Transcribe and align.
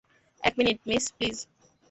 এক 0.43 0.53
minute, 0.57 0.77
miss, 0.87 1.05
please. 1.17 1.37